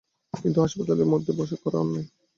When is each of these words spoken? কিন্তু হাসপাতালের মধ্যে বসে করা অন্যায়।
কিন্তু 0.33 0.57
হাসপাতালের 0.61 1.07
মধ্যে 1.07 1.31
বসে 1.39 1.55
করা 1.63 1.77
অন্যায়। 1.79 2.07